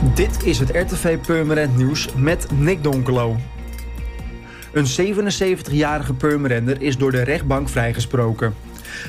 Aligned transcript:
Dit 0.00 0.44
is 0.44 0.58
het 0.58 0.70
RTV 0.70 1.18
Purmerend 1.18 1.76
Nieuws 1.76 2.14
met 2.14 2.46
Nick 2.52 2.82
Donkelo. 2.82 3.36
Een 4.72 5.14
77-jarige 5.16 6.14
Purmerender 6.14 6.82
is 6.82 6.96
door 6.96 7.10
de 7.10 7.22
rechtbank 7.22 7.68
vrijgesproken. 7.68 8.54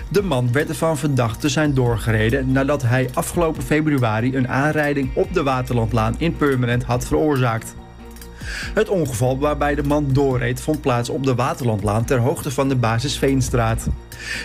De 0.10 0.22
man 0.22 0.52
werd 0.52 0.70
ervan 0.70 0.98
verdacht 0.98 1.42
te 1.42 1.50
zijn 1.50 1.74
doorgereden 1.74 2.52
nadat 2.52 2.82
hij 2.82 3.10
afgelopen 3.14 3.64
februari 3.64 4.36
een 4.36 4.48
aanrijding 4.48 5.10
op 5.14 5.34
de 5.34 5.44
Waterlandlaan 5.44 6.16
in 6.18 6.36
Purmerend 6.36 6.84
had 6.84 7.06
veroorzaakt. 7.06 7.76
Het 8.74 8.90
ongeval 8.90 9.40
waarbij 9.40 9.76
de 9.76 9.84
man 9.84 10.08
doorreed 10.14 10.62
vond 10.62 10.82
plaats 10.82 11.10
op 11.10 11.24
de 11.24 11.36
Waterlandlaan 11.36 12.06
ter 12.06 12.20
hoogte 12.20 12.52
van 12.52 12.70
de 12.70 12.76
basis 12.76 13.18
Veenstraat. 13.18 13.88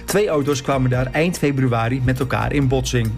Twee 0.04 0.28
auto's 0.28 0.62
kwamen 0.62 0.90
daar 0.90 1.06
eind 1.12 1.38
februari 1.38 2.02
met 2.04 2.20
elkaar 2.20 2.52
in 2.52 2.68
botsing. 2.68 3.10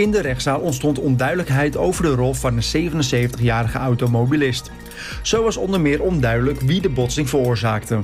In 0.00 0.10
de 0.10 0.20
rechtszaal 0.20 0.60
ontstond 0.60 0.98
onduidelijkheid 0.98 1.76
over 1.76 2.02
de 2.02 2.14
rol 2.14 2.34
van 2.34 2.56
een 2.56 2.90
77-jarige 2.90 3.78
automobilist. 3.78 4.70
Zo 5.22 5.42
was 5.42 5.56
onder 5.56 5.80
meer 5.80 6.02
onduidelijk 6.02 6.60
wie 6.60 6.80
de 6.80 6.88
botsing 6.88 7.28
veroorzaakte. 7.28 8.00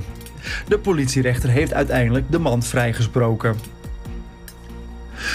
De 0.67 0.79
politierechter 0.79 1.49
heeft 1.49 1.73
uiteindelijk 1.73 2.31
de 2.31 2.39
man 2.39 2.63
vrijgesproken. 2.63 3.55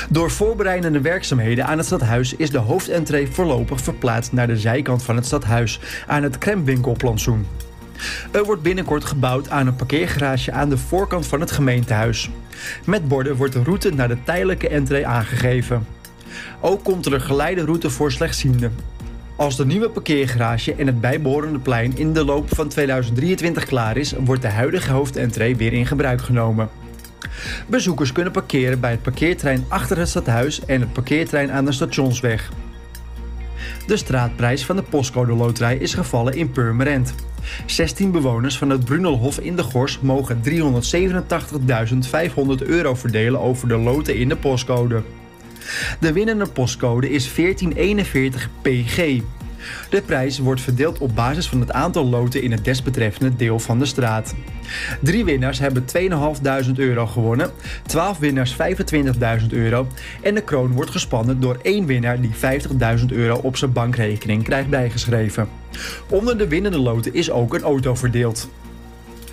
Door 0.09 0.31
voorbereidende 0.31 1.01
werkzaamheden 1.01 1.67
aan 1.67 1.77
het 1.77 1.87
stadhuis 1.87 2.37
is 2.37 2.51
de 2.51 2.59
hoofdentree 2.59 3.29
voorlopig 3.29 3.81
verplaatst 3.81 4.33
naar 4.33 4.47
de 4.47 4.59
zijkant 4.59 5.03
van 5.03 5.17
het 5.17 5.27
stadhuis, 5.27 5.81
aan 6.07 6.23
het 6.23 6.39
Kremwinkelplantsoen. 6.39 7.47
Er 8.31 8.45
wordt 8.45 8.63
binnenkort 8.63 9.05
gebouwd 9.05 9.51
aan 9.51 9.67
een 9.67 9.77
parkeergarage 9.77 10.53
aan 10.53 10.69
de 10.69 10.79
voorkant 10.79 11.27
van 11.27 11.41
het 11.41 11.51
gemeentehuis. 11.51 12.31
Met 12.85 13.09
borden 13.09 13.37
wordt 13.37 13.53
de 13.53 13.63
route 13.63 13.95
naar 13.95 14.09
de 14.09 14.23
tijdelijke 14.25 14.69
entree 14.69 15.07
aangegeven. 15.07 15.87
Ook 16.61 16.85
komt 16.85 17.07
er 17.07 17.13
een 17.13 17.21
geleideroute 17.21 17.91
voor 17.91 18.13
slechtzienden. 18.13 18.75
Als 19.37 19.57
de 19.57 19.67
nieuwe 19.67 19.89
parkeergarage 19.89 20.75
en 20.75 20.87
het 20.87 21.01
bijbehorende 21.01 21.59
plein 21.59 21.97
in 21.97 22.13
de 22.13 22.25
loop 22.25 22.55
van 22.55 22.69
2023 22.69 23.65
klaar 23.65 23.97
is, 23.97 24.15
wordt 24.25 24.43
de 24.43 24.49
huidige 24.49 24.93
hoofdentree 24.93 25.57
weer 25.57 25.73
in 25.73 25.87
gebruik 25.87 26.23
genomen. 26.23 26.69
Bezoekers 27.67 28.13
kunnen 28.13 28.33
parkeren 28.33 28.81
bij 28.81 28.91
het 28.91 29.03
parkeertrein 29.03 29.65
achter 29.69 29.99
het 29.99 30.09
stadhuis 30.09 30.65
en 30.65 30.81
het 30.81 30.93
parkeertrein 30.93 31.53
aan 31.53 31.65
de 31.65 31.73
stationsweg. 31.73 32.51
De 33.87 33.97
straatprijs 33.97 34.65
van 34.65 34.77
de 34.77 34.83
postcode 34.83 35.33
loterij 35.33 35.77
is 35.77 35.95
gevallen 35.95 36.35
in 36.35 36.51
Purmerend. 36.51 37.15
16 37.67 38.11
bewoners 38.11 38.59
van 38.59 38.71
het 38.71 38.85
Brunelhof 38.85 39.39
in 39.39 39.57
de 39.57 39.63
Gors 39.63 40.01
mogen 40.01 40.43
387.500 40.43 40.51
euro 42.67 42.95
verdelen 42.95 43.41
over 43.41 43.69
de 43.69 43.77
loten 43.77 44.17
in 44.17 44.29
de 44.29 44.37
postcode. 44.37 45.03
De 46.01 46.13
winnende 46.13 46.47
postcode 46.47 47.11
is 47.11 47.35
1441 47.35 48.49
PG. 48.63 49.21
De 49.91 50.03
prijs 50.03 50.39
wordt 50.39 50.61
verdeeld 50.61 50.99
op 50.99 51.15
basis 51.15 51.49
van 51.49 51.61
het 51.61 51.73
aantal 51.73 52.05
loten 52.05 52.43
in 52.43 52.53
het 52.53 52.65
desbetreffende 52.65 53.37
deel 53.37 53.59
van 53.59 53.79
de 53.79 53.85
straat. 53.85 54.35
Drie 55.01 55.25
winnaars 55.25 55.59
hebben 55.59 55.85
2.500 56.67 56.73
euro 56.75 57.07
gewonnen, 57.07 57.51
12 57.87 58.19
winnaars 58.19 58.57
25.000 59.41 59.47
euro 59.51 59.87
en 60.23 60.35
de 60.35 60.41
kroon 60.41 60.73
wordt 60.73 60.91
gespannen 60.91 61.41
door 61.41 61.59
één 61.63 61.87
winnaar 61.87 62.21
die 62.21 62.33
50.000 62.99 63.05
euro 63.07 63.37
op 63.37 63.57
zijn 63.57 63.73
bankrekening 63.73 64.43
krijgt 64.45 64.69
bijgeschreven. 64.69 65.49
Onder 66.09 66.39
de 66.39 66.49
winnende 66.49 66.79
loten 66.79 67.15
is 67.15 67.31
ook 67.31 67.55
een 67.55 67.63
auto 67.63 67.95
verdeeld. 67.95 68.49